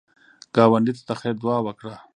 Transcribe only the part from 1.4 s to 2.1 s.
دعا وکړه